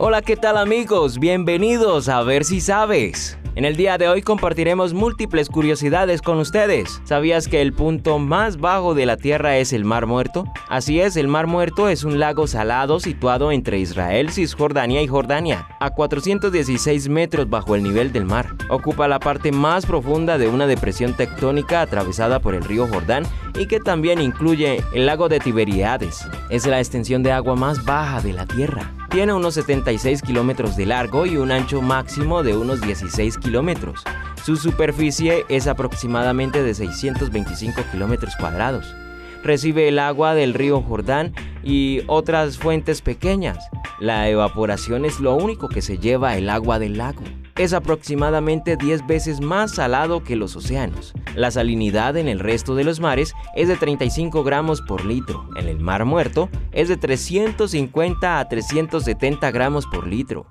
Hola, 0.00 0.22
¿qué 0.22 0.36
tal 0.36 0.56
amigos? 0.58 1.18
Bienvenidos 1.18 2.08
a 2.08 2.22
ver 2.22 2.44
si 2.44 2.60
sabes. 2.60 3.36
En 3.56 3.64
el 3.64 3.74
día 3.74 3.98
de 3.98 4.08
hoy 4.08 4.22
compartiremos 4.22 4.94
múltiples 4.94 5.48
curiosidades 5.48 6.22
con 6.22 6.38
ustedes. 6.38 7.02
¿Sabías 7.02 7.48
que 7.48 7.60
el 7.60 7.72
punto 7.72 8.20
más 8.20 8.58
bajo 8.58 8.94
de 8.94 9.06
la 9.06 9.16
Tierra 9.16 9.56
es 9.56 9.72
el 9.72 9.84
Mar 9.84 10.06
Muerto? 10.06 10.44
Así 10.68 11.00
es, 11.00 11.16
el 11.16 11.26
Mar 11.26 11.48
Muerto 11.48 11.88
es 11.88 12.04
un 12.04 12.20
lago 12.20 12.46
salado 12.46 13.00
situado 13.00 13.50
entre 13.50 13.80
Israel, 13.80 14.30
Cisjordania 14.30 15.02
y 15.02 15.08
Jordania, 15.08 15.66
a 15.80 15.90
416 15.90 17.08
metros 17.08 17.50
bajo 17.50 17.74
el 17.74 17.82
nivel 17.82 18.12
del 18.12 18.24
mar. 18.24 18.54
Ocupa 18.70 19.08
la 19.08 19.18
parte 19.18 19.50
más 19.50 19.84
profunda 19.84 20.38
de 20.38 20.46
una 20.46 20.68
depresión 20.68 21.14
tectónica 21.14 21.80
atravesada 21.80 22.38
por 22.38 22.54
el 22.54 22.62
río 22.62 22.86
Jordán 22.86 23.24
y 23.58 23.66
que 23.66 23.80
también 23.80 24.20
incluye 24.20 24.80
el 24.92 25.06
lago 25.06 25.28
de 25.28 25.40
Tiberíades. 25.40 26.24
Es 26.50 26.66
la 26.66 26.78
extensión 26.78 27.24
de 27.24 27.32
agua 27.32 27.56
más 27.56 27.84
baja 27.84 28.20
de 28.20 28.32
la 28.32 28.46
Tierra. 28.46 28.92
Tiene 29.10 29.32
unos 29.32 29.54
76 29.54 30.20
kilómetros 30.20 30.76
de 30.76 30.84
largo 30.84 31.24
y 31.24 31.38
un 31.38 31.50
ancho 31.50 31.80
máximo 31.80 32.42
de 32.42 32.56
unos 32.56 32.82
16 32.82 33.38
kilómetros. 33.38 34.04
Su 34.44 34.56
superficie 34.56 35.46
es 35.48 35.66
aproximadamente 35.66 36.62
de 36.62 36.74
625 36.74 37.82
kilómetros 37.90 38.36
cuadrados. 38.36 38.94
Recibe 39.42 39.88
el 39.88 39.98
agua 39.98 40.34
del 40.34 40.52
río 40.52 40.82
Jordán 40.82 41.32
y 41.62 42.02
otras 42.06 42.58
fuentes 42.58 43.00
pequeñas. 43.00 43.58
La 43.98 44.28
evaporación 44.28 45.06
es 45.06 45.20
lo 45.20 45.34
único 45.34 45.68
que 45.68 45.80
se 45.80 45.98
lleva 45.98 46.36
el 46.36 46.50
agua 46.50 46.78
del 46.78 46.98
lago 46.98 47.22
es 47.58 47.72
aproximadamente 47.72 48.76
10 48.76 49.06
veces 49.06 49.40
más 49.40 49.74
salado 49.74 50.22
que 50.22 50.36
los 50.36 50.54
océanos. 50.54 51.12
La 51.34 51.50
salinidad 51.50 52.16
en 52.16 52.28
el 52.28 52.38
resto 52.38 52.76
de 52.76 52.84
los 52.84 53.00
mares 53.00 53.34
es 53.56 53.68
de 53.68 53.76
35 53.76 54.44
gramos 54.44 54.80
por 54.80 55.04
litro. 55.04 55.48
En 55.56 55.68
el 55.68 55.80
mar 55.80 56.04
muerto 56.04 56.48
es 56.72 56.88
de 56.88 56.96
350 56.96 58.38
a 58.38 58.48
370 58.48 59.50
gramos 59.50 59.86
por 59.86 60.06
litro, 60.06 60.46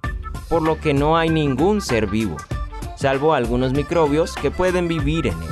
por 0.50 0.62
lo 0.62 0.80
que 0.80 0.94
no 0.94 1.18
hay 1.18 1.30
ningún 1.30 1.82
ser 1.82 2.08
vivo, 2.08 2.36
salvo 2.96 3.34
algunos 3.34 3.72
microbios 3.72 4.36
que 4.36 4.52
pueden 4.52 4.88
vivir 4.88 5.28
en 5.28 5.34
él. 5.34 5.50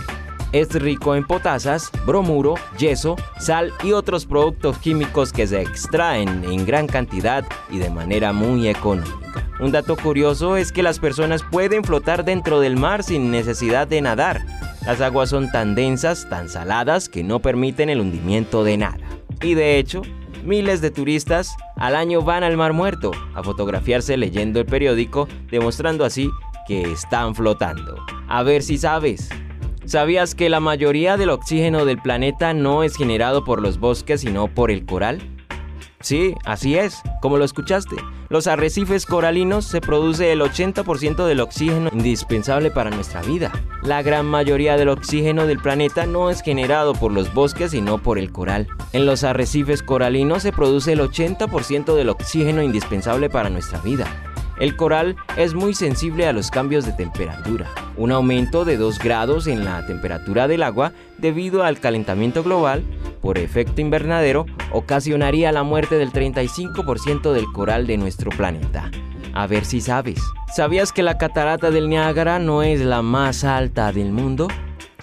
Es 0.52 0.70
rico 0.74 1.16
en 1.16 1.26
potasas, 1.26 1.92
bromuro, 2.06 2.56
yeso, 2.78 3.16
sal 3.40 3.74
y 3.84 3.92
otros 3.92 4.26
productos 4.26 4.78
químicos 4.78 5.34
que 5.34 5.48
se 5.48 5.62
extraen 5.62 6.46
en 6.46 6.66
gran 6.66 6.88
cantidad 6.88 7.46
y 7.70 7.78
de 7.78 7.90
manera 7.90 8.32
muy 8.32 8.68
económica. 8.68 9.45
Un 9.60 9.72
dato 9.72 9.96
curioso 9.96 10.58
es 10.58 10.72
que 10.72 10.84
las 10.84 11.00
personas 11.00 11.42
pueden 11.44 11.84
flotar 11.84 12.26
dentro 12.26 12.60
del 12.60 12.76
mar 12.76 13.04
sin 13.04 13.32
necesidad 13.32 13.88
de 13.88 14.02
nadar. 14.02 14.42
Las 14.86 15.00
aguas 15.00 15.30
son 15.30 15.50
tan 15.50 15.76
densas, 15.76 16.28
tan 16.30 16.50
saladas, 16.50 17.08
que 17.08 17.24
no 17.24 17.40
permiten 17.40 17.90
el 17.90 18.02
hundimiento 18.02 18.66
de 18.66 18.78
nada. 18.78 19.00
Y 19.42 19.54
de 19.54 19.80
hecho, 19.80 20.02
miles 20.44 20.82
de 20.82 20.92
turistas 20.92 21.56
al 21.78 21.96
año 21.96 22.22
van 22.22 22.44
al 22.44 22.58
Mar 22.58 22.74
Muerto 22.74 23.12
a 23.34 23.44
fotografiarse 23.44 24.18
leyendo 24.18 24.60
el 24.60 24.66
periódico, 24.66 25.28
demostrando 25.50 26.04
así 26.04 26.30
que 26.68 26.92
están 26.92 27.34
flotando. 27.34 27.98
A 28.28 28.44
ver 28.44 28.62
si 28.62 28.78
sabes. 28.78 29.30
¿Sabías 29.86 30.36
que 30.36 30.50
la 30.50 30.60
mayoría 30.60 31.16
del 31.16 31.30
oxígeno 31.30 31.86
del 31.86 32.02
planeta 32.02 32.54
no 32.54 32.84
es 32.84 32.98
generado 32.98 33.44
por 33.44 33.62
los 33.62 33.80
bosques, 33.80 34.22
sino 34.22 34.48
por 34.48 34.72
el 34.72 34.86
coral? 34.86 35.22
Sí, 36.02 36.36
así 36.46 36.78
es, 36.78 37.02
como 37.22 37.38
lo 37.38 37.46
escuchaste. 37.46 37.96
Los 38.30 38.48
arrecifes 38.48 39.06
coralinos 39.06 39.66
se 39.66 39.82
produce 39.82 40.32
el 40.32 40.42
80% 40.42 41.26
del 41.26 41.40
oxígeno 41.40 41.90
indispensable 41.94 42.70
para 42.70 42.90
nuestra 42.90 43.22
vida. 43.22 43.52
La 43.82 44.02
gran 44.02 44.26
mayoría 44.26 44.78
del 44.78 44.90
oxígeno 44.90 45.48
del 45.48 45.60
planeta 45.60 46.06
no 46.06 46.30
es 46.30 46.42
generado 46.42 46.94
por 46.94 47.12
los 47.12 47.34
bosques 47.34 47.72
sino 47.72 47.98
por 47.98 48.18
el 48.18 48.32
coral. 48.32 48.68
En 48.94 49.06
los 49.06 49.24
arrecifes 49.24 49.82
coralinos 49.82 50.44
se 50.44 50.52
produce 50.52 50.94
el 50.94 51.00
80% 51.00 51.96
del 51.96 52.10
oxígeno 52.10 52.62
indispensable 52.62 53.30
para 53.30 53.50
nuestra 53.50 53.80
vida. 53.80 54.06
El 54.60 54.78
coral 54.78 55.18
es 55.36 55.54
muy 55.54 55.74
sensible 55.74 56.28
a 56.28 56.34
los 56.34 56.50
cambios 56.50 56.86
de 56.86 56.94
temperatura. 56.94 57.70
Un 57.98 58.12
aumento 58.12 58.64
de 58.64 58.78
2 58.78 59.00
grados 59.00 59.48
en 59.48 59.66
la 59.66 59.86
temperatura 59.86 60.48
del 60.48 60.64
agua 60.64 60.94
debido 61.18 61.64
al 61.64 61.80
calentamiento 61.80 62.42
global 62.42 62.84
por 63.26 63.40
efecto 63.40 63.82
invernadero 63.82 64.46
ocasionaría 64.72 65.52
la 65.52 65.64
muerte 65.64 65.96
del 65.98 66.12
35% 66.12 67.34
del 67.34 67.46
coral 67.52 67.88
de 67.88 67.98
nuestro 67.98 68.30
planeta. 68.30 68.92
A 69.34 69.48
ver 69.48 69.66
si 69.66 69.82
sabes. 69.82 70.22
¿Sabías 70.56 70.94
que 70.94 71.02
la 71.02 71.18
catarata 71.18 71.72
del 71.72 71.90
Niágara 71.90 72.38
no 72.38 72.62
es 72.62 72.82
la 72.82 73.02
más 73.02 73.44
alta 73.44 73.92
del 73.92 74.12
mundo? 74.12 74.48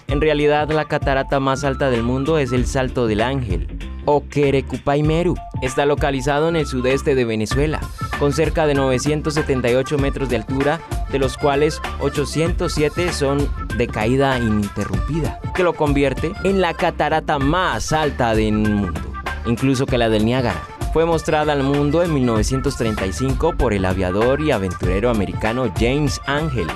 En 0.07 0.21
realidad 0.21 0.71
la 0.71 0.85
catarata 0.85 1.41
más 1.41 1.65
alta 1.65 1.89
del 1.89 2.01
mundo 2.01 2.37
es 2.37 2.53
el 2.53 2.65
Salto 2.65 3.07
del 3.07 3.19
Ángel, 3.19 3.67
o 4.05 4.23
Querecupaimeru. 4.29 5.35
Está 5.61 5.85
localizado 5.85 6.47
en 6.47 6.55
el 6.55 6.65
sudeste 6.65 7.15
de 7.15 7.25
Venezuela, 7.25 7.81
con 8.19 8.31
cerca 8.31 8.65
de 8.65 8.73
978 8.73 9.97
metros 9.97 10.29
de 10.29 10.37
altura, 10.37 10.79
de 11.11 11.19
los 11.19 11.37
cuales 11.37 11.81
807 11.99 13.11
son 13.11 13.49
de 13.77 13.87
caída 13.87 14.39
ininterrumpida, 14.39 15.41
que 15.53 15.63
lo 15.63 15.73
convierte 15.73 16.33
en 16.43 16.61
la 16.61 16.73
catarata 16.73 17.39
más 17.39 17.93
alta 17.93 18.35
del 18.35 18.53
mundo, 18.53 18.99
incluso 19.45 19.85
que 19.85 19.97
la 19.97 20.09
del 20.09 20.25
Niágara. 20.25 20.61
Fue 20.93 21.05
mostrada 21.05 21.53
al 21.53 21.63
mundo 21.63 22.03
en 22.03 22.13
1935 22.13 23.55
por 23.57 23.73
el 23.73 23.85
aviador 23.85 24.41
y 24.41 24.51
aventurero 24.51 25.09
americano 25.09 25.71
James 25.79 26.21
Angel, 26.27 26.67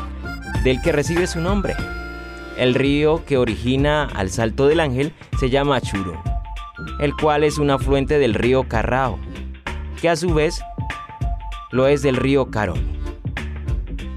del 0.64 0.82
que 0.82 0.92
recibe 0.92 1.28
su 1.28 1.40
nombre. 1.40 1.76
El 2.58 2.74
río 2.74 3.24
que 3.26 3.38
origina 3.38 4.06
al 4.06 4.32
Salto 4.32 4.68
del 4.68 4.80
Ángel 4.80 5.14
se 5.40 5.50
llama 5.50 5.82
Churo, 5.82 6.20
el 7.00 7.14
cual 7.16 7.44
es 7.44 7.60
un 7.60 7.70
afluente 7.70 8.18
del 8.18 8.34
río 8.34 8.64
Carrao, 8.68 9.20
que 10.02 10.10
a 10.10 10.16
su 10.16 10.34
vez 10.34 10.62
lo 11.72 11.88
es 11.88 12.02
del 12.02 12.16
río 12.16 12.50
Caroni. 12.50 12.98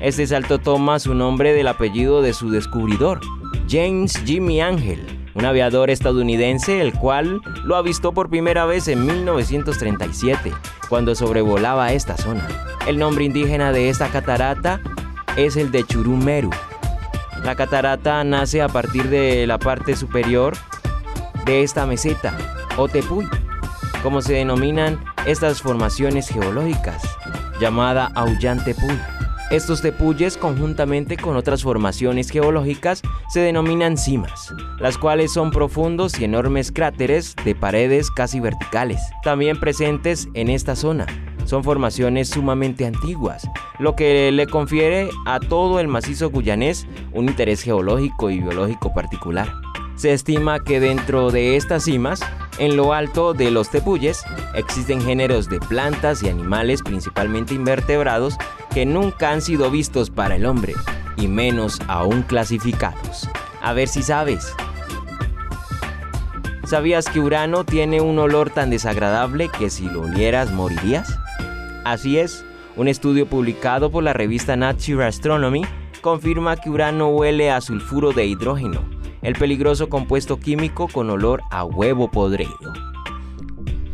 Este 0.01 0.27
salto 0.27 0.59
toma 0.59 0.99
su 0.99 1.15
nombre 1.15 1.53
del 1.53 1.69
apellido 1.69 2.23
de 2.23 2.33
su 2.33 2.51
descubridor, 2.51 3.21
James 3.71 4.21
Jimmy 4.25 4.61
Angel, 4.61 5.31
un 5.35 5.45
aviador 5.45 5.91
estadounidense 5.91 6.81
el 6.81 6.93
cual 6.93 7.41
lo 7.65 7.77
avistó 7.77 8.13
por 8.13 8.29
primera 8.29 8.65
vez 8.67 8.89
en 8.89 9.07
1937, 9.07 10.53
cuando 10.89 11.15
sobrevolaba 11.15 11.93
esta 11.93 12.17
zona. 12.17 12.49
El 12.89 12.99
nombre 12.99 13.25
indígena 13.25 13.71
de 13.71 13.89
esta 13.89 14.09
catarata 14.09 14.81
es 15.37 15.57
el 15.57 15.71
de 15.71 15.85
Churumeru, 15.85 16.51
la 17.45 17.55
catarata 17.55 18.23
nace 18.23 18.61
a 18.61 18.69
partir 18.69 19.09
de 19.09 19.47
la 19.47 19.59
parte 19.59 19.97
superior 19.97 20.55
de 21.47 21.63
esta 21.63 21.87
meseta, 21.87 22.37
o 22.77 22.87
tepuy, 22.87 23.27
como 24.03 24.21
se 24.21 24.35
denominan 24.35 25.03
estas 25.27 25.63
formaciones 25.63 26.29
geológicas, 26.29 27.03
llamada 27.59 28.13
Tepuy. 28.65 28.99
Estos 29.51 29.83
tepuyes, 29.83 30.37
conjuntamente 30.37 31.17
con 31.17 31.37
otras 31.37 31.65
formaciones 31.65 32.31
geológicas, 32.31 33.03
se 33.29 33.41
denominan 33.41 33.97
cimas, 33.97 34.55
las 34.79 34.97
cuales 34.97 35.33
son 35.33 35.51
profundos 35.51 36.21
y 36.21 36.25
enormes 36.25 36.71
cráteres 36.71 37.35
de 37.45 37.57
paredes 37.57 38.13
casi 38.13 38.39
verticales, 38.39 39.01
también 39.25 39.59
presentes 39.59 40.29
en 40.35 40.51
esta 40.51 40.77
zona, 40.77 41.07
son 41.47 41.65
formaciones 41.65 42.29
sumamente 42.29 42.87
antiguas, 42.87 43.49
lo 43.81 43.97
que 43.97 44.31
le 44.31 44.47
confiere 44.47 45.11
a 45.27 45.41
todo 45.41 45.81
el 45.81 45.89
macizo 45.89 46.31
guyanés 46.31 46.87
un 47.13 47.29
interés 47.29 47.63
geológico 47.63 48.31
y 48.31 48.39
biológico 48.39 48.95
particular. 48.95 49.53
Se 49.97 50.13
estima 50.13 50.61
que 50.61 50.79
dentro 50.79 51.33
de 51.33 51.57
estas 51.57 51.85
cimas, 51.85 52.21
en 52.59 52.77
lo 52.77 52.93
alto 52.93 53.35
de 53.35 53.51
los 53.51 53.69
tepuyes, 53.69 54.23
existen 54.55 55.01
géneros 55.03 55.49
de 55.49 55.59
plantas 55.59 56.23
y 56.23 56.29
animales, 56.29 56.83
principalmente 56.83 57.53
invertebrados, 57.55 58.39
que 58.73 58.87
nunca 58.87 59.31
han 59.31 59.43
sido 59.43 59.71
vistos 59.71 60.11
para 60.11 60.37
el 60.37 60.47
hombre, 60.47 60.75
y 61.17 61.29
menos 61.29 61.81
aún 61.89 62.23
clasificados. 62.23 63.29
A 63.63 63.73
ver 63.73 63.89
si 63.89 64.03
sabes. 64.03 64.55
¿Sabías 66.65 67.09
que 67.09 67.21
Urano 67.21 67.65
tiene 67.65 68.01
un 68.01 68.19
olor 68.19 68.51
tan 68.51 68.71
desagradable 68.71 69.49
que 69.49 69.71
si 69.71 69.87
lo 69.87 70.03
olieras 70.03 70.53
morirías? 70.53 71.19
Así 71.85 72.19
es, 72.19 72.45
un 72.77 72.87
estudio 72.87 73.27
publicado 73.27 73.91
por 73.91 74.05
la 74.05 74.13
revista 74.13 74.57
Nature 74.57 75.05
Astronomy 75.05 75.63
confirma 76.01 76.57
que 76.57 76.71
Urano 76.71 77.09
huele 77.09 77.51
a 77.51 77.61
sulfuro 77.61 78.13
de 78.13 78.27
hidrógeno, 78.27 78.81
el 79.23 79.35
peligroso 79.35 79.89
compuesto 79.89 80.39
químico 80.39 80.89
con 80.89 81.11
olor 81.11 81.43
a 81.51 81.65
huevo 81.65 82.11
podrido. 82.11 82.73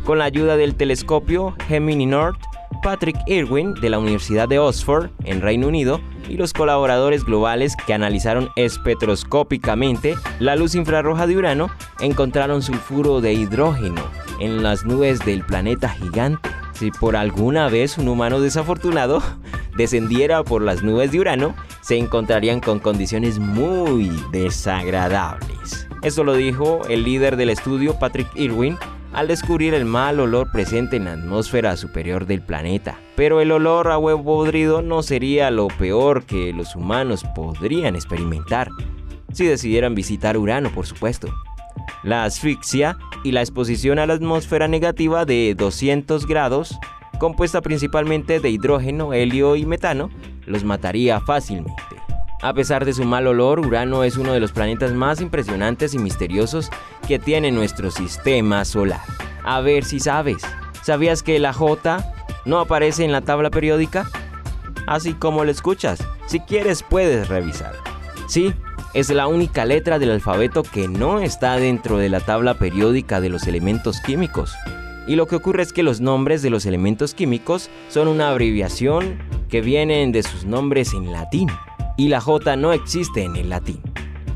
Con 0.05 0.19
la 0.19 0.25
ayuda 0.25 0.55
del 0.55 0.75
telescopio 0.75 1.55
Gemini 1.67 2.05
North, 2.05 2.39
Patrick 2.81 3.17
Irwin 3.27 3.73
de 3.75 3.89
la 3.89 3.99
Universidad 3.99 4.47
de 4.47 4.59
Oxford, 4.59 5.09
en 5.23 5.41
Reino 5.41 5.67
Unido, 5.67 5.99
y 6.29 6.37
los 6.37 6.53
colaboradores 6.53 7.23
globales 7.23 7.75
que 7.85 7.93
analizaron 7.93 8.49
espectroscópicamente 8.55 10.15
la 10.39 10.55
luz 10.55 10.75
infrarroja 10.75 11.27
de 11.27 11.37
Urano 11.37 11.69
encontraron 11.99 12.61
sulfuro 12.61 13.21
de 13.21 13.33
hidrógeno 13.33 14.01
en 14.39 14.63
las 14.63 14.85
nubes 14.85 15.19
del 15.19 15.43
planeta 15.43 15.89
gigante. 15.89 16.49
Si 16.73 16.91
por 16.91 17.15
alguna 17.15 17.69
vez 17.69 17.97
un 17.97 18.07
humano 18.07 18.39
desafortunado 18.39 19.21
descendiera 19.77 20.43
por 20.43 20.61
las 20.61 20.83
nubes 20.83 21.11
de 21.11 21.19
Urano, 21.19 21.55
se 21.81 21.97
encontrarían 21.97 22.59
con 22.59 22.79
condiciones 22.79 23.39
muy 23.39 24.11
desagradables. 24.31 25.87
Eso 26.03 26.23
lo 26.23 26.33
dijo 26.33 26.81
el 26.89 27.03
líder 27.03 27.37
del 27.37 27.49
estudio, 27.49 27.97
Patrick 27.97 28.27
Irwin, 28.35 28.77
al 29.17 29.27
descubrir 29.27 29.73
el 29.73 29.83
mal 29.83 30.19
olor 30.19 30.51
presente 30.51 30.95
en 30.95 31.05
la 31.05 31.13
atmósfera 31.13 31.75
superior 31.75 32.27
del 32.27 32.39
planeta. 32.39 32.99
Pero 33.15 33.41
el 33.41 33.51
olor 33.51 33.87
a 33.87 33.97
huevo 33.97 34.23
podrido 34.23 34.83
no 34.83 35.01
sería 35.01 35.49
lo 35.49 35.69
peor 35.69 36.23
que 36.25 36.53
los 36.53 36.75
humanos 36.75 37.25
podrían 37.33 37.95
experimentar, 37.95 38.69
si 39.33 39.47
decidieran 39.47 39.95
visitar 39.95 40.37
Urano, 40.37 40.69
por 40.69 40.85
supuesto. 40.85 41.33
La 42.03 42.25
asfixia 42.25 42.99
y 43.23 43.31
la 43.31 43.41
exposición 43.41 43.97
a 43.97 44.05
la 44.05 44.13
atmósfera 44.13 44.67
negativa 44.67 45.25
de 45.25 45.55
200 45.57 46.27
grados, 46.27 46.77
compuesta 47.17 47.61
principalmente 47.61 48.39
de 48.39 48.51
hidrógeno, 48.51 49.13
helio 49.13 49.55
y 49.55 49.65
metano, 49.65 50.11
los 50.45 50.63
mataría 50.63 51.19
fácilmente. 51.21 51.86
A 52.41 52.53
pesar 52.53 52.85
de 52.85 52.93
su 52.93 53.03
mal 53.03 53.25
olor, 53.25 53.59
Urano 53.59 54.03
es 54.03 54.15
uno 54.15 54.31
de 54.31 54.39
los 54.39 54.51
planetas 54.51 54.93
más 54.93 55.21
impresionantes 55.21 55.95
y 55.95 55.97
misteriosos 55.97 56.69
que 57.07 57.17
tiene 57.17 57.51
nuestro 57.51 57.89
sistema 57.89 58.63
solar. 58.63 59.01
A 59.43 59.59
ver 59.61 59.83
si 59.83 59.99
sabes, 59.99 60.43
¿sabías 60.83 61.23
que 61.23 61.39
la 61.39 61.51
J 61.51 62.05
no 62.45 62.59
aparece 62.59 63.03
en 63.03 63.11
la 63.11 63.21
tabla 63.21 63.49
periódica? 63.49 64.07
Así 64.85 65.13
como 65.13 65.45
lo 65.45 65.51
escuchas, 65.51 65.99
si 66.27 66.39
quieres 66.39 66.83
puedes 66.83 67.27
revisar. 67.27 67.73
Sí, 68.27 68.53
es 68.93 69.09
la 69.09 69.25
única 69.25 69.65
letra 69.65 69.97
del 69.97 70.11
alfabeto 70.11 70.61
que 70.61 70.87
no 70.87 71.19
está 71.19 71.55
dentro 71.57 71.97
de 71.97 72.09
la 72.09 72.19
tabla 72.19 72.53
periódica 72.53 73.19
de 73.19 73.29
los 73.29 73.47
elementos 73.47 73.99
químicos. 73.99 74.53
Y 75.07 75.15
lo 75.15 75.25
que 75.25 75.37
ocurre 75.37 75.63
es 75.63 75.73
que 75.73 75.81
los 75.81 76.01
nombres 76.01 76.43
de 76.43 76.51
los 76.51 76.67
elementos 76.67 77.15
químicos 77.15 77.71
son 77.89 78.07
una 78.07 78.29
abreviación 78.29 79.17
que 79.49 79.61
vienen 79.61 80.11
de 80.11 80.21
sus 80.21 80.45
nombres 80.45 80.93
en 80.93 81.11
latín 81.11 81.49
y 81.97 82.07
la 82.07 82.21
J 82.21 82.55
no 82.55 82.71
existe 82.71 83.23
en 83.23 83.35
el 83.35 83.49
latín. 83.49 83.81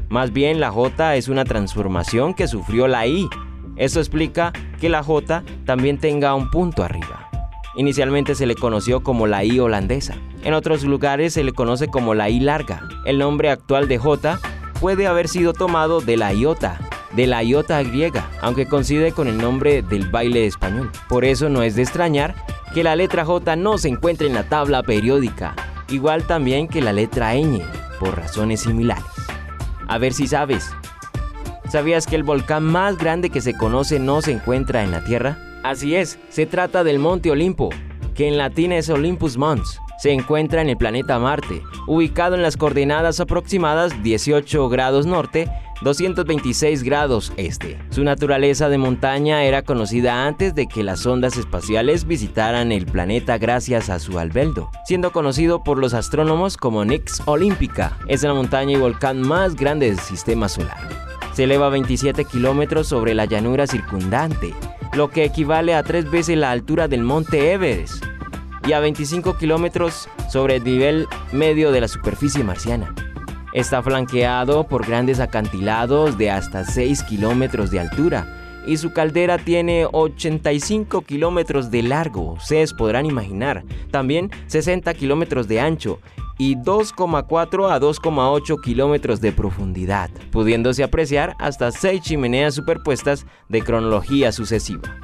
Más 0.10 0.34
bien 0.34 0.60
la 0.60 0.72
J 0.72 1.16
es 1.16 1.30
una 1.30 1.46
transformación 1.46 2.34
que 2.34 2.48
sufrió 2.48 2.88
la 2.88 3.08
I. 3.08 3.30
Eso 3.78 4.00
explica 4.00 4.52
que 4.80 4.90
la 4.90 5.04
J 5.04 5.44
también 5.66 5.98
tenga 5.98 6.36
un 6.36 6.50
punto 6.50 6.84
arriba. 6.84 7.30
Inicialmente 7.78 8.36
se 8.36 8.46
le 8.46 8.56
conoció 8.56 9.04
como 9.04 9.28
la 9.28 9.46
I 9.46 9.60
holandesa. 9.60 10.16
En 10.44 10.54
otros 10.54 10.84
lugares 10.84 11.34
se 11.34 11.46
le 11.46 11.54
conoce 11.54 11.88
como 11.88 12.13
la 12.13 12.30
I 12.30 12.42
larga. 12.42 12.81
El 13.06 13.19
nombre 13.19 13.50
actual 13.50 13.88
de 13.88 14.00
J 14.00 14.38
puede 14.81 15.08
haber 15.08 15.30
sido 15.30 15.54
tomado 15.54 16.02
de 16.02 16.18
la 16.18 16.34
iota, 16.34 16.80
de 17.16 17.28
la 17.28 17.44
iota 17.44 17.81
griega, 17.84 18.30
aunque 18.42 18.66
coincide 18.66 19.13
con 19.13 19.28
el 19.28 19.38
nombre 19.38 19.84
del 19.84 20.10
baile 20.10 20.46
español. 20.46 20.92
Por 21.08 21.24
eso 21.24 21.48
no 21.48 21.63
es 21.63 21.75
de 21.75 21.84
extrañar 21.84 22.36
que 22.74 22.84
la 22.84 22.98
letra 22.98 23.24
J 23.24 23.56
no 23.56 23.78
se 23.78 23.88
encuentre 23.88 24.28
en 24.28 24.34
la 24.34 24.44
tabla 24.44 24.84
periódica 24.84 25.56
igual 25.92 26.26
también 26.26 26.68
que 26.68 26.82
la 26.82 26.94
letra 26.94 27.36
ñ, 27.36 27.62
por 28.00 28.18
razones 28.18 28.62
similares. 28.62 29.04
A 29.88 29.98
ver 29.98 30.14
si 30.14 30.28
sabes. 30.28 30.72
¿Sabías 31.70 32.08
que 32.08 32.16
el 32.16 32.24
volcán 32.24 32.64
más 32.64 32.98
grande 32.98 33.30
que 33.30 33.42
se 33.42 33.56
conoce 33.56 34.00
no 34.00 34.22
se 34.22 34.32
encuentra 34.32 34.84
en 34.84 34.92
la 34.92 35.04
Tierra? 35.04 35.38
Así 35.64 35.96
es, 35.96 36.20
se 36.30 36.46
trata 36.46 36.84
del 36.84 37.00
Monte 37.00 37.32
Olimpo, 37.32 37.70
que 38.16 38.28
en 38.28 38.38
latín 38.38 38.72
es 38.72 38.90
Olympus 38.90 39.38
Mons. 39.38 39.80
Se 40.00 40.12
encuentra 40.12 40.62
en 40.62 40.70
el 40.70 40.78
planeta 40.78 41.20
Marte, 41.20 41.62
ubicado 41.88 42.36
en 42.36 42.42
las 42.42 42.58
coordenadas 42.58 43.20
aproximadas 43.20 44.02
18 44.02 44.68
grados 44.70 45.06
norte 45.06 45.48
226 45.81 46.83
grados 46.83 47.33
este. 47.38 47.80
Su 47.89 48.04
naturaleza 48.04 48.69
de 48.69 48.78
montaña 48.78 49.44
era 49.44 49.63
conocida 49.63 50.28
antes 50.28 50.54
de 50.54 50.68
que 50.68 50.83
las 50.83 51.06
ondas 51.06 51.38
espaciales 51.38 52.06
visitaran 52.06 52.72
el 52.72 52.86
planeta 52.86 53.38
gracias 53.38 53.89
a 53.89 54.00
su 54.00 54.19
albeldo, 54.19 54.69
siendo 54.86 55.12
conocido 55.12 55.63
por 55.63 55.80
los 55.80 55.94
astrónomos 55.94 56.56
como 56.56 56.86
Nix 56.86 57.22
Olímpica. 57.25 57.98
Es 58.07 58.22
la 58.24 58.33
montaña 58.33 58.74
y 58.74 58.80
volcán 58.80 59.22
más 59.22 59.56
grande 59.56 59.88
del 59.88 60.00
sistema 60.00 60.50
solar. 60.50 60.78
Se 61.33 61.45
eleva 61.45 61.69
27 61.69 62.25
kilómetros 62.25 62.88
sobre 62.88 63.16
la 63.16 63.25
llanura 63.25 63.66
circundante, 63.66 64.54
lo 64.94 65.10
que 65.10 65.24
equivale 65.24 65.74
a 65.74 65.84
tres 65.84 66.10
veces 66.12 66.38
la 66.38 66.51
altura 66.51 66.88
del 66.88 67.04
monte 67.04 67.54
Everest 67.54 68.06
y 68.68 68.74
a 68.74 68.80
25 68.80 69.38
kilómetros 69.38 70.07
sobre 70.30 70.57
el 70.57 70.63
nivel 70.63 71.07
medio 71.31 71.72
de 71.72 71.81
la 71.81 71.88
superficie 71.88 72.44
marciana. 72.44 72.94
Está 73.53 73.83
flanqueado 73.83 74.65
por 74.65 74.88
grandes 74.88 75.19
acantilados 75.19 76.18
de 76.18 76.31
hasta 76.31 76.63
6 76.63 77.03
kilómetros 77.03 77.69
de 77.69 77.81
altura 77.81 78.38
y 78.65 78.77
su 78.77 78.94
caldera 78.94 79.38
tiene 79.38 79.88
85 79.92 81.01
kilómetros 81.01 81.71
de 81.71 81.83
largo, 81.83 82.33
ustedes 82.33 82.74
podrán 82.74 83.06
imaginar, 83.06 83.63
también 83.89 84.30
60 84.48 84.94
kilómetros 84.94 85.48
de 85.48 85.59
ancho 85.59 86.00
y 86.38 86.56
2,4 86.56 87.71
a 87.71 87.80
2,8 87.80 88.62
kilómetros 88.62 89.19
de 89.19 89.31
profundidad, 89.31 90.09
pudiéndose 90.31 90.83
apreciar 90.83 91.36
hasta 91.39 91.71
6 91.71 92.01
chimeneas 92.01 92.56
superpuestas 92.56 93.25
de 93.50 93.62
cronología 93.62 94.31
sucesiva. 94.31 94.98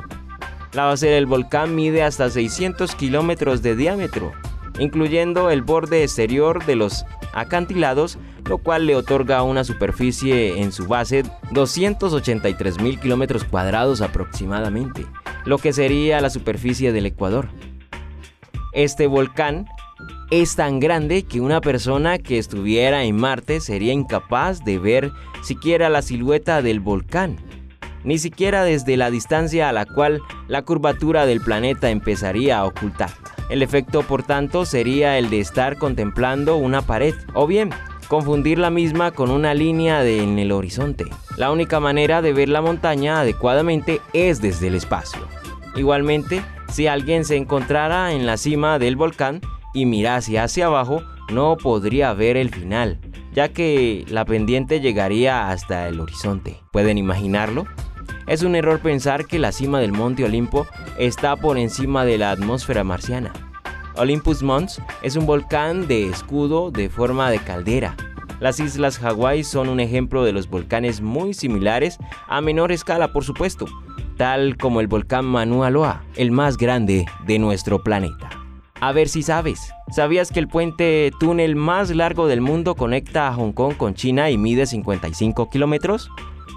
La 0.73 0.85
base 0.85 1.07
del 1.07 1.25
volcán 1.25 1.75
mide 1.75 2.03
hasta 2.03 2.29
600 2.29 2.95
kilómetros 2.95 3.61
de 3.61 3.75
diámetro, 3.75 4.31
incluyendo 4.79 5.49
el 5.49 5.63
borde 5.63 6.03
exterior 6.03 6.65
de 6.65 6.75
los 6.75 7.05
acantilados 7.33 8.17
lo 8.47 8.57
cual 8.57 8.85
le 8.85 8.95
otorga 8.95 9.43
una 9.43 9.63
superficie 9.63 10.61
en 10.61 10.71
su 10.71 10.87
base 10.87 11.23
283 11.51 12.81
mil 12.81 12.99
kilómetros 12.99 13.43
cuadrados 13.43 14.01
aproximadamente, 14.01 15.05
lo 15.45 15.57
que 15.57 15.73
sería 15.73 16.21
la 16.21 16.29
superficie 16.29 16.91
del 16.91 17.05
Ecuador. 17.05 17.49
Este 18.73 19.07
volcán 19.07 19.67
es 20.29 20.55
tan 20.55 20.79
grande 20.79 21.23
que 21.23 21.41
una 21.41 21.61
persona 21.61 22.17
que 22.17 22.37
estuviera 22.37 23.03
en 23.03 23.15
Marte 23.15 23.59
sería 23.59 23.93
incapaz 23.93 24.63
de 24.63 24.77
ver 24.77 25.11
siquiera 25.41 25.89
la 25.89 26.01
silueta 26.01 26.61
del 26.61 26.79
volcán, 26.79 27.37
ni 28.03 28.17
siquiera 28.17 28.63
desde 28.63 28.97
la 28.97 29.09
distancia 29.09 29.69
a 29.69 29.73
la 29.73 29.85
cual 29.85 30.21
la 30.47 30.61
curvatura 30.63 31.25
del 31.25 31.41
planeta 31.41 31.89
empezaría 31.89 32.59
a 32.59 32.65
ocultarla. 32.65 33.15
El 33.49 33.61
efecto, 33.61 34.03
por 34.03 34.23
tanto, 34.23 34.65
sería 34.65 35.17
el 35.17 35.29
de 35.29 35.39
estar 35.39 35.77
contemplando 35.77 36.57
una 36.57 36.81
pared, 36.81 37.15
o 37.33 37.47
bien 37.47 37.69
confundir 38.07 38.57
la 38.57 38.69
misma 38.69 39.11
con 39.11 39.31
una 39.31 39.53
línea 39.53 40.05
en 40.05 40.39
el 40.39 40.51
horizonte. 40.51 41.05
La 41.37 41.51
única 41.51 41.79
manera 41.79 42.21
de 42.21 42.33
ver 42.33 42.49
la 42.49 42.61
montaña 42.61 43.19
adecuadamente 43.19 44.01
es 44.13 44.41
desde 44.41 44.67
el 44.67 44.75
espacio. 44.75 45.21
Igualmente, 45.75 46.41
si 46.71 46.87
alguien 46.87 47.25
se 47.25 47.35
encontrara 47.35 48.13
en 48.13 48.25
la 48.25 48.37
cima 48.37 48.79
del 48.79 48.95
volcán 48.95 49.41
y 49.73 49.85
mirase 49.85 50.39
hacia 50.39 50.67
abajo, 50.67 51.03
no 51.31 51.57
podría 51.57 52.13
ver 52.13 52.37
el 52.37 52.49
final, 52.49 52.99
ya 53.33 53.49
que 53.49 54.05
la 54.09 54.25
pendiente 54.25 54.79
llegaría 54.79 55.49
hasta 55.49 55.87
el 55.87 55.99
horizonte. 55.99 56.59
¿Pueden 56.71 56.97
imaginarlo? 56.97 57.65
Es 58.25 58.43
un 58.43 58.55
error 58.55 58.79
pensar 58.79 59.25
que 59.25 59.39
la 59.39 59.51
cima 59.51 59.79
del 59.79 59.91
monte 59.91 60.23
Olimpo 60.23 60.67
está 60.97 61.35
por 61.35 61.57
encima 61.57 62.05
de 62.05 62.17
la 62.17 62.31
atmósfera 62.31 62.83
marciana. 62.83 63.31
Olympus 63.97 64.43
Mons 64.43 64.81
es 65.01 65.15
un 65.15 65.25
volcán 65.25 65.87
de 65.87 66.07
escudo 66.07 66.71
de 66.71 66.89
forma 66.89 67.29
de 67.31 67.39
caldera. 67.39 67.95
Las 68.39 68.59
islas 68.59 68.99
Hawái 68.99 69.43
son 69.43 69.67
un 69.67 69.79
ejemplo 69.79 70.23
de 70.23 70.31
los 70.31 70.47
volcanes 70.47 71.01
muy 71.01 71.33
similares, 71.33 71.97
a 72.27 72.39
menor 72.41 72.71
escala 72.71 73.11
por 73.11 73.23
supuesto, 73.23 73.65
tal 74.15 74.57
como 74.57 74.79
el 74.79 74.87
volcán 74.87 75.25
Mauna 75.25 75.71
Loa, 75.71 76.03
el 76.15 76.31
más 76.31 76.57
grande 76.57 77.05
de 77.25 77.39
nuestro 77.39 77.83
planeta. 77.83 78.29
A 78.79 78.91
ver 78.91 79.09
si 79.09 79.23
sabes, 79.23 79.73
¿sabías 79.89 80.31
que 80.31 80.39
el 80.39 80.47
puente 80.47 81.11
túnel 81.19 81.55
más 81.55 81.89
largo 81.89 82.27
del 82.27 82.41
mundo 82.41 82.75
conecta 82.75 83.27
a 83.27 83.33
Hong 83.33 83.53
Kong 83.53 83.75
con 83.75 83.95
China 83.95 84.29
y 84.29 84.37
mide 84.37 84.67
55 84.67 85.49
kilómetros? 85.49 86.11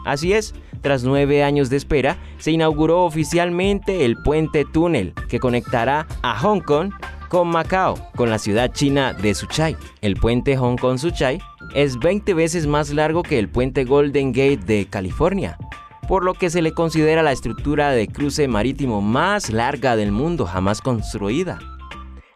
Así 0.05 0.35
es, 0.35 0.55
tras 0.83 1.05
nueve 1.05 1.43
años 1.43 1.71
de 1.71 1.77
espera, 1.77 2.19
se 2.39 2.51
inauguró 2.51 3.05
oficialmente 3.05 4.05
el 4.05 4.17
puente 4.23 4.67
túnel 4.67 5.15
que 5.29 5.39
conectará 5.39 6.07
a 6.23 6.39
Hong 6.39 6.61
Kong 6.61 6.93
con 7.31 7.49
Macao, 7.49 7.95
con 8.17 8.29
la 8.29 8.41
ciudad 8.41 8.73
china 8.73 9.15
de 9.15 9.35
Suchai. 9.35 9.77
El 10.03 10.17
puente 10.17 10.57
Hong 10.57 10.77
Kong-Suchai 10.77 11.41
es 11.75 11.97
20 11.99 12.35
veces 12.35 12.67
más 12.67 12.91
largo 12.91 13.23
que 13.23 13.39
el 13.39 13.49
puente 13.49 13.85
Golden 13.85 14.33
Gate 14.33 14.59
de 14.67 14.87
California, 14.91 15.57
por 16.09 16.25
lo 16.25 16.35
que 16.35 16.51
se 16.51 16.61
le 16.61 16.73
considera 16.73 17.23
la 17.23 17.31
estructura 17.31 17.93
de 17.93 18.09
cruce 18.09 18.49
marítimo 18.49 19.01
más 19.01 19.49
larga 19.51 19.95
del 19.95 20.11
mundo 20.11 20.45
jamás 20.45 20.81
construida. 20.81 21.61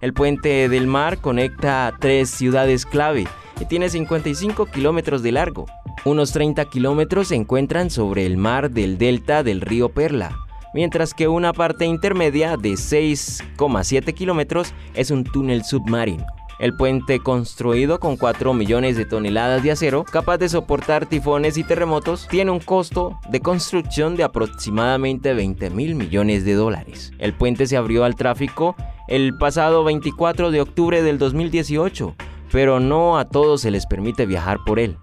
El 0.01 0.15
puente 0.15 0.69
del 0.69 0.87
mar 0.87 1.19
conecta 1.19 1.97
tres 1.99 2.31
ciudades 2.31 2.87
clave 2.87 3.27
y 3.61 3.65
tiene 3.65 3.89
55 3.89 4.67
kilómetros 4.67 5.25
de 5.25 5.33
largo. 5.33 5.67
Unos 6.05 6.31
30 6.31 6.67
kilómetros 6.67 7.29
se 7.29 7.35
encuentran 7.35 7.91
sobre 7.91 8.27
el 8.27 8.37
mar 8.37 8.71
del 8.71 8.97
delta 8.97 9.43
del 9.43 9.61
río 9.61 9.89
Perla, 9.89 10.44
mientras 10.75 11.15
que 11.15 11.29
una 11.29 11.53
parte 11.53 11.87
intermedia 11.87 12.57
de 12.57 12.73
6,7 12.73 14.13
kilómetros 14.13 14.75
es 14.95 15.11
un 15.11 15.25
túnel 15.25 15.65
submarino. 15.65 16.27
El 16.61 16.77
puente 16.77 17.19
construido 17.19 17.99
con 17.99 18.17
4 18.17 18.55
millones 18.55 18.97
de 18.97 19.05
toneladas 19.05 19.63
de 19.63 19.73
acero, 19.73 20.05
capaz 20.05 20.39
de 20.39 20.49
soportar 20.49 21.07
tifones 21.07 21.57
y 21.57 21.65
terremotos, 21.65 22.29
tiene 22.29 22.53
un 22.53 22.61
costo 22.61 23.19
de 23.29 23.41
construcción 23.41 24.17
de 24.17 24.23
aproximadamente 24.23 25.35
20 25.35 25.71
mil 25.71 25.95
millones 25.95 26.45
de 26.45 26.55
dólares. 26.55 27.13
El 27.19 27.35
puente 27.35 27.67
se 27.67 27.77
abrió 27.77 28.05
al 28.05 28.15
tráfico 28.15 28.77
el 29.09 29.37
pasado 29.37 29.83
24 29.85 30.51
de 30.51 30.61
octubre 30.61 31.03
del 31.03 31.19
2018, 31.19 32.15
pero 32.53 32.79
no 32.79 33.19
a 33.19 33.25
todos 33.25 33.63
se 33.63 33.73
les 33.73 33.87
permite 33.87 34.25
viajar 34.25 34.59
por 34.65 34.79
él. 34.79 34.97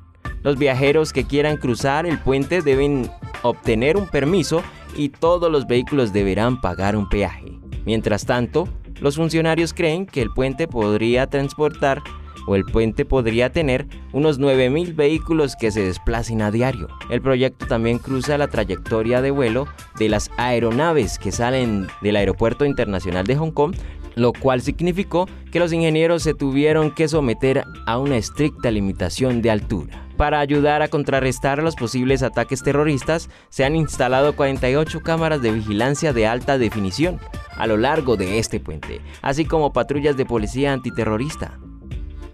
Los 0.44 0.58
viajeros 0.58 1.13
que 1.13 1.25
quieran 1.25 1.58
cruzar 1.58 2.06
el 2.06 2.18
puente 2.18 2.62
deben 2.62 3.12
obtener 3.44 3.98
un 3.98 4.08
permiso 4.08 4.63
y 4.95 5.10
todos 5.10 5.51
los 5.51 5.67
vehículos 5.67 6.13
deberán 6.13 6.62
pagar 6.62 6.95
un 6.95 7.10
peaje. 7.10 7.60
Mientras 7.86 8.25
tanto, 8.25 8.67
los 9.00 9.15
funcionarios 9.15 9.74
creen 9.74 10.05
que 10.05 10.21
el 10.21 10.29
puente 10.31 10.67
podría 10.67 11.27
transportar 11.27 12.03
o 12.48 12.55
el 12.55 12.65
puente 12.65 13.05
podría 13.05 13.51
tener 13.51 13.88
unos 14.13 14.39
9.000 14.39 14.95
vehículos 14.95 15.55
que 15.55 15.71
se 15.71 15.83
desplacen 15.83 16.41
a 16.41 16.51
diario. 16.51 16.88
El 17.10 17.21
proyecto 17.21 17.67
también 17.67 18.00
cruza 18.00 18.38
la 18.38 18.48
trayectoria 18.48 19.21
de 19.21 19.31
vuelo 19.31 19.67
de 19.98 20.10
las 20.10 20.31
aeronaves 20.38 21.19
que 21.19 21.31
salen 21.31 21.88
del 22.01 22.15
Aeropuerto 22.15 22.65
Internacional 22.65 23.25
de 23.25 23.36
Hong 23.36 23.51
Kong, 23.51 23.75
lo 24.15 24.34
cual 24.34 24.62
significó 24.62 25.27
que 25.51 25.60
los 25.60 25.74
ingenieros 25.74 26.24
se 26.24 26.34
tuvieron 26.34 26.94
que 26.94 27.08
someter 27.08 27.63
a 27.86 27.98
una 27.98 28.18
estricta 28.18 28.72
limitación 28.72 29.41
de 29.41 29.51
altura. 29.51 30.08
Para 30.18 30.39
ayudar 30.39 30.82
a 30.82 30.88
contrarrestar 30.88 31.63
los 31.63 31.75
posibles 31.75 32.22
ataques 32.22 32.62
terroristas, 32.62 33.30
se 33.50 33.65
han 33.65 33.75
instalado 33.75 34.36
48 34.36 35.00
cámaras 35.01 35.41
de 35.41 35.51
vigilancia 35.51 36.13
de 36.13 36.27
alta 36.27 36.58
definición 36.58 37.20
a 37.58 37.65
lo 37.65 37.77
largo 37.77 38.18
de 38.18 38.38
este 38.38 38.60
puente, 38.60 39.01
así 39.22 39.46
como 39.46 39.74
patrullas 39.74 40.18
de 40.18 40.25
policía 40.25 40.74
antiterrorista. 40.74 41.58